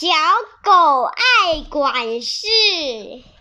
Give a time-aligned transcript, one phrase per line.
[0.00, 0.06] 小
[0.62, 2.46] 狗爱管事。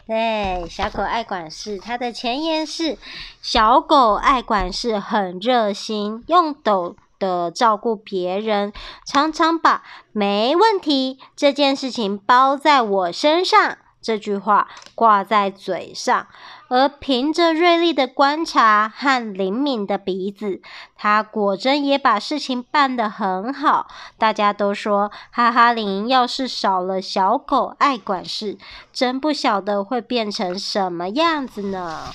[0.08, 2.98] 对，小狗爱管事，它的前言是：
[3.44, 8.74] 小狗爱管事，很热心，用斗的照顾别人，
[9.06, 13.78] 常常把没问题这件事情包在我身上。
[14.02, 16.26] 这句话挂在嘴上，
[16.70, 20.62] 而凭着锐利的观察和灵敏的鼻子，
[20.96, 23.88] 他果真也把事情办得很好。
[24.18, 28.58] 大家都说，哈哈林要是少了小狗爱管事，
[28.92, 32.14] 真不晓得会变成什么样子呢？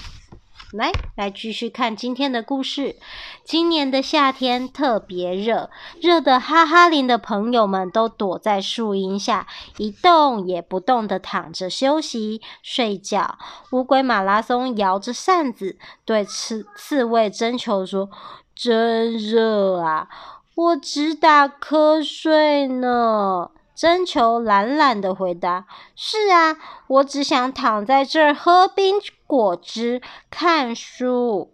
[0.73, 2.97] 来，来继续看今天的故事。
[3.45, 5.69] 今年的夏天特别热，
[6.01, 9.47] 热得哈哈林的朋友们都躲在树荫下，
[9.77, 13.37] 一动也不动地躺着休息睡觉。
[13.73, 18.09] 乌龟马拉松摇着扇子对刺刺猬征求说
[18.57, 20.09] ：“真热啊，
[20.55, 23.51] 我直打瞌睡呢。”
[23.83, 25.66] 征求懒懒的回答
[25.97, 28.95] ：“是啊，我只想躺在这儿喝冰
[29.27, 31.51] 果汁、看书。”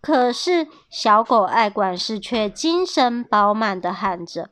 [0.00, 4.48] 可是小狗爱管事却精神饱满的喊着：“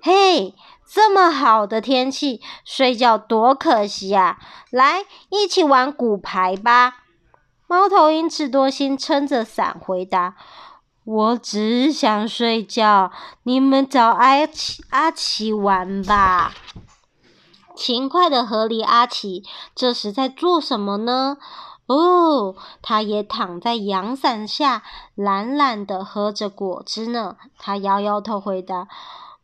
[0.00, 0.54] 嘿，
[0.88, 4.38] 这么好的天气，睡觉多可惜啊！
[4.70, 6.98] 来，一起玩骨牌吧。”
[7.66, 10.36] 猫头鹰智多星撑着伞回答。
[11.10, 13.10] 我只想睡觉，
[13.44, 16.52] 你们找阿奇阿奇玩吧。
[17.74, 19.42] 勤快的河狸阿奇
[19.74, 21.38] 这时在做什么呢？
[21.86, 24.82] 哦，他也躺在阳伞下，
[25.14, 27.36] 懒懒的喝着果汁呢。
[27.56, 28.86] 他摇摇头回答：“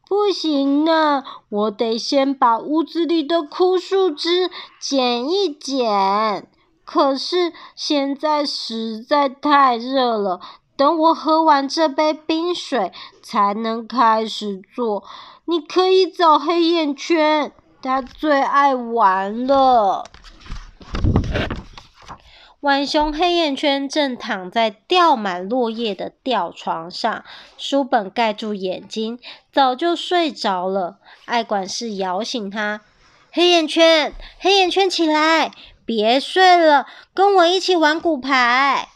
[0.06, 6.46] 不行啊，我得先把屋子里的枯树枝剪一剪。
[6.84, 10.42] 可是现在实在太热了。”
[10.76, 15.04] 等我喝完这杯冰水，才能开始做。
[15.44, 20.04] 你可以找黑眼圈，他最爱玩了。
[22.60, 27.22] 浣熊黑眼圈正躺在掉满落叶的吊床上，
[27.58, 29.18] 书本盖住眼睛，
[29.52, 30.96] 早就睡着了。
[31.26, 32.80] 爱管事摇醒他
[33.30, 35.52] ：“黑眼圈，黑眼圈起来，
[35.84, 38.88] 别睡了，跟我一起玩骨牌。”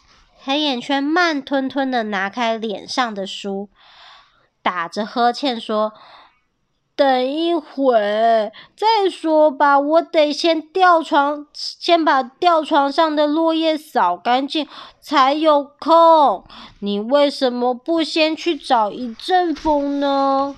[0.49, 3.69] 黑眼圈慢吞吞的拿开脸上的书，
[4.63, 5.93] 打着呵欠说
[6.97, 14.67] ：“等一会，再说吧，我得先吊床，先把吊床上的落叶扫干净，
[15.03, 16.43] 才有空。
[16.79, 20.57] 你为什么不先去找一阵风呢？”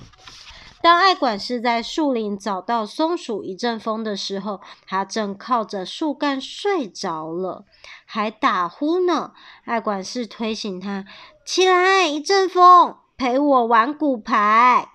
[0.82, 7.66] 当爱管事在树林找到松鼠一阵风的时候，它正靠着树干睡着了，
[8.06, 9.32] 还打呼呢。
[9.66, 11.04] 爱管事推醒它
[11.44, 14.88] ：“起来，一阵风，陪我玩骨牌。”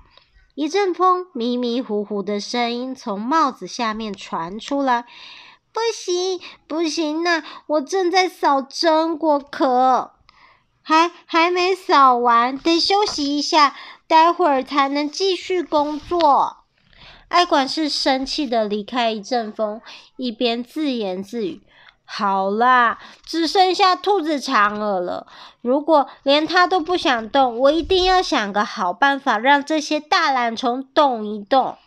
[0.56, 5.06] 一阵风迷迷糊糊的声音从帽子下面传出来
[5.72, 10.14] ：“不行，不行呐，我正在扫榛果壳，
[10.82, 13.76] 还还没扫完，得休息一下。”
[14.08, 16.58] 待会儿才能继续工作。
[17.28, 19.82] 爱管事生气的离开一阵风，
[20.16, 21.64] 一边自言自语
[22.06, 25.26] ：“好啦，只剩下兔子长耳了。
[25.62, 31.78] 如果连它都不想动，我一定要想个好办法，让这些大懒虫动一动。”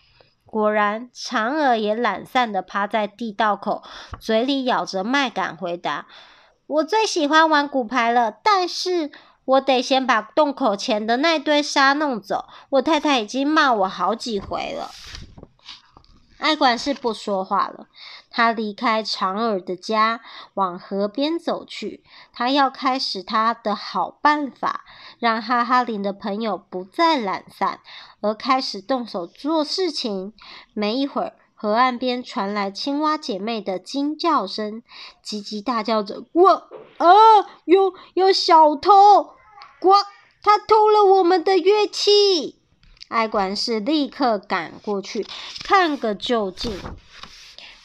[0.45, 3.83] 果然，长耳也懒散的趴在地道口，
[4.19, 6.06] 嘴里咬着麦秆回答
[6.67, 9.12] ：“我最喜欢玩骨牌了，但是……”
[9.48, 12.44] 我得先把洞口前的那堆沙弄走。
[12.69, 14.91] 我太太已经骂我好几回了。
[16.36, 17.87] 爱管事不说话了，
[18.31, 20.20] 他离开长耳的家，
[20.53, 22.04] 往河边走去。
[22.32, 24.84] 他要开始他的好办法，
[25.19, 27.81] 让哈哈林的朋友不再懒散，
[28.20, 30.34] 而开始动手做事情。
[30.75, 34.82] 没一会儿，河岸边传来青蛙姐妹的惊叫声，
[35.25, 36.50] 叽叽大叫着：“我
[36.98, 37.08] 啊，
[37.64, 39.38] 有有小偷！”
[39.80, 39.92] 呱！
[40.42, 42.60] 他偷了我们的乐器。
[43.08, 45.26] 爱管事立刻赶过去
[45.64, 46.78] 看个究竟。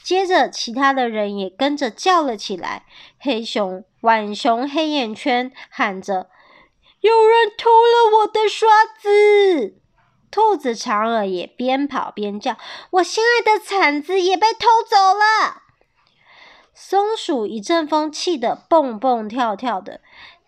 [0.04, 2.86] 接着，其他的人也跟着叫了起来。
[3.20, 6.30] 黑熊、浣熊、黑眼圈喊着
[7.00, 9.82] ：“有人偷了我的刷子！”
[10.30, 12.58] 兔子长耳也边跑边叫
[12.92, 15.62] ：“我心爱的铲子也被偷走了！”
[16.76, 20.02] 松鼠一阵风气得蹦蹦跳跳的。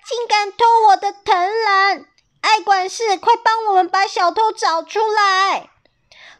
[0.08, 2.06] 竟敢偷我的藤篮！
[2.42, 5.72] 爱管事，快帮我们把小偷找出来！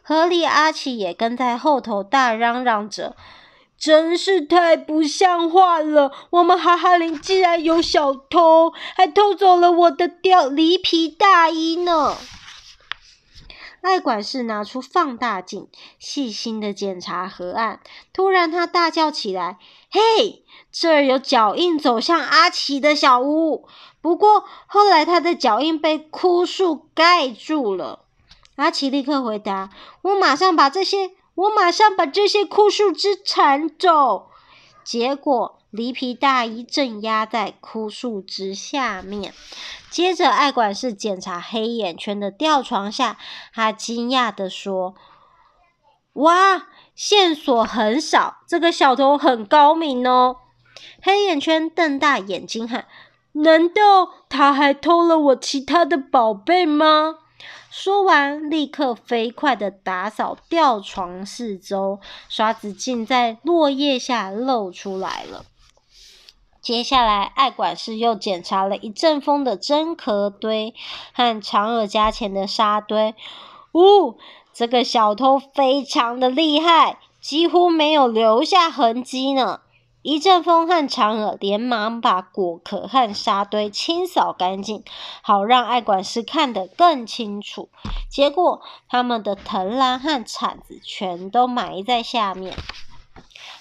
[0.02, 3.16] 河狸阿奇也跟在后头大嚷嚷着
[3.76, 6.12] ：“真是太不像话了！
[6.30, 12.16] 我们哈哈林竟然有小偷，还偷走了我的貂狸皮大衣呢！”
[13.86, 15.68] 爱管事拿出放大镜，
[16.00, 17.78] 细心的检查河岸。
[18.12, 20.42] 突然，他大叫起来：“嘿，
[20.72, 23.68] 这儿有脚印走向阿奇的小屋！”
[24.02, 28.06] 不过，后来他的脚印被枯树盖住了。
[28.56, 29.70] 阿奇立刻回答
[30.02, 34.30] ：“我马上把这些，我马上把这些枯树枝铲走。”
[34.82, 39.34] 结果，黎皮大衣正压在枯树枝下面。
[39.90, 43.18] 接着，爱管事检查黑眼圈的吊床下，
[43.52, 44.94] 他惊讶地说
[46.14, 50.38] ：“哇，线索很少，这个小偷很高明哦！”
[51.02, 52.86] 黑眼圈瞪大眼睛喊
[53.32, 57.16] ：“难道他还偷了我其他的宝贝吗？”
[57.70, 65.44] 说完，立刻飞快地打扫吊床四周，刷子竟在落叶下露出来了。
[66.66, 70.74] 接下来，爱管事又检查了一阵风的真壳堆
[71.12, 73.14] 和长耳家前的沙堆。
[73.70, 74.18] 呜，
[74.52, 79.60] 这个小偷非常的厉害，几乎没有留下痕迹呢。
[80.02, 84.82] 一阵风和长耳连忙把果壳和沙堆清扫干净，
[85.22, 87.68] 好让爱管事看得更清楚。
[88.10, 92.56] 结果，他们的藤篮和铲子全都埋在下面。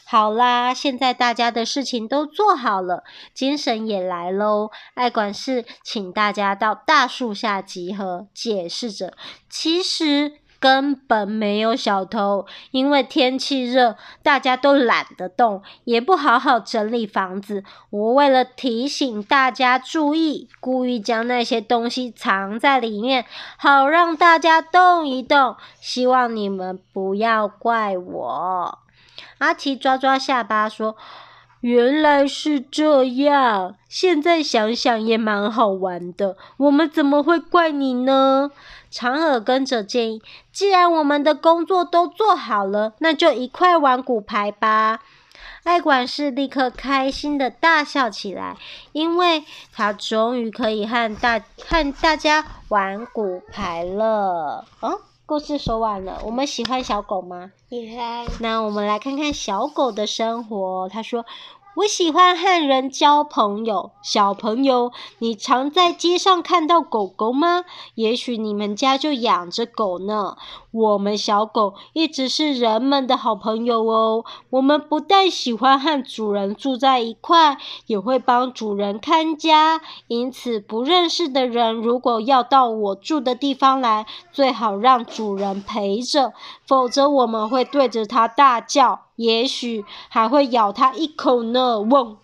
[0.08, 3.04] 好啦，现在大家的事情都做好了，
[3.34, 4.70] 精神也来喽。
[4.94, 9.14] 爱管事请大家到大树下集合，解释着，
[9.50, 17.64] 其实根本没有小偷，因为天气热，大家都懒得动，也不好好整理房子。
[17.90, 23.26] 我为了提醒大家注意，故意将那些东西藏在里面，
[23.58, 25.56] 好让大家动一动。
[25.80, 28.85] 希望你们不要怪我。
[29.38, 30.96] 阿奇抓抓下巴说
[31.62, 36.38] ：“原来是这样，现在想想也蛮好玩的。
[36.58, 38.52] 我们怎么会怪你呢？”
[38.92, 40.22] 长耳跟着建议
[40.54, 45.02] ：“既然我们的工作都做好了，那就一块玩骨牌吧。”
[45.66, 48.56] 爱管事立刻开心的大笑起来，
[48.92, 54.66] 因为他终于可以和大和大家玩骨牌了。
[54.80, 57.52] 哦故事说完了，我们喜欢小狗吗？
[57.68, 58.28] 喜欢。
[58.42, 60.88] 那我们来看看小狗的生活。
[60.90, 61.26] 他说。
[61.76, 63.92] 我喜欢和人交朋友。
[64.02, 67.66] 小朋友，你常在街上看到狗狗吗？
[67.96, 70.38] 也许你们家就养着狗呢。
[70.72, 74.24] 我们小狗一直是人们的好朋友哦。
[74.52, 77.58] 我们不但喜欢和主人住在一块，
[77.88, 79.82] 也会帮主人看家。
[80.08, 86.32] 因此，不认识的人如果要到我住的地方来，最好让主人陪着，
[86.66, 89.05] 否则我们会对着他大叫。
[89.16, 92.18] 也许还会咬他一口呢，汪！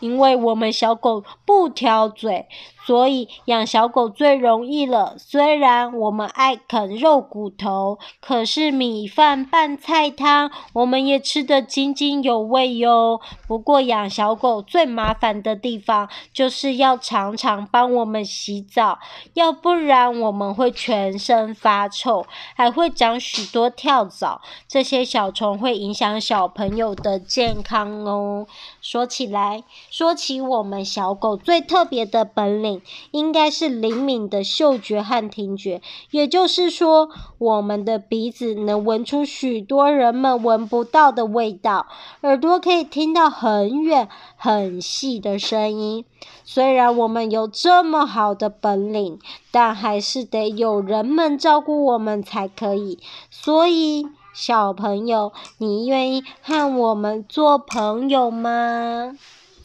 [0.00, 2.46] 因为我们小狗不挑嘴。
[2.86, 5.14] 所以养小狗最容易了。
[5.16, 13.22] 虽然我们爱啃肉骨头，可是米饭拌菜汤，我们也吃得津津有味哟。
[13.48, 18.98] 不过养小狗最麻烦的地方，就是要常常帮我们洗澡，
[19.32, 24.42] 要不然我们会全身发臭，还会长许多跳蚤。
[24.68, 28.46] 这些小虫会影响小朋友的健康哦。
[28.82, 32.82] 说起来，说起我们小狗最特别的本领。
[33.10, 41.86] 应该是灵敏的嗅觉和听觉，也就是说，我们的鼻子能闻出许多人们闻不到的味道，
[42.22, 46.04] 耳朵可以听到很远很细的声音。
[46.44, 49.18] 虽然我们有这么好的本领，
[49.50, 52.98] 但还是得有人们照顾我们才可以。
[53.30, 59.16] 所以，小朋友，你愿意和我们做朋友吗？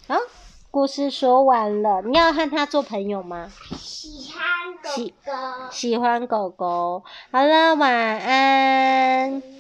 [0.10, 0.18] 啊？
[0.72, 3.52] 故事说完了，你要和它做朋友吗？
[3.78, 4.42] 喜欢
[4.82, 5.72] 狗狗。
[5.72, 7.04] 喜，喜欢狗狗。
[7.32, 9.60] 好了，晚安。